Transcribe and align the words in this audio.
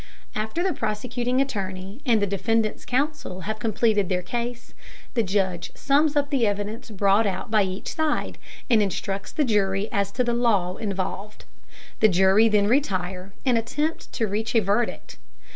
After 0.33 0.63
the 0.63 0.73
prosecuting 0.73 1.41
attorney 1.41 2.01
and 2.07 2.19
the 2.19 2.25
defendant's 2.25 2.85
counsel 2.85 3.41
have 3.41 3.59
completed 3.59 4.09
their 4.09 4.23
case, 4.23 4.73
the 5.13 5.21
judge 5.21 5.71
sums 5.75 6.15
up 6.15 6.31
the 6.31 6.47
evidence 6.47 6.89
brought 6.89 7.27
out 7.27 7.51
by 7.51 7.61
each 7.61 7.93
side, 7.93 8.39
and 8.67 8.81
instructs 8.81 9.31
the 9.31 9.45
jury 9.45 9.87
as 9.91 10.11
to 10.13 10.23
the 10.23 10.33
law 10.33 10.77
involved. 10.77 11.45
The 11.99 12.09
jury 12.09 12.49
then 12.49 12.65
retire 12.67 13.31
and 13.45 13.59
attempt 13.59 14.11
to 14.13 14.25
reach 14.25 14.55
a 14.55 14.59
verdict. 14.59 15.17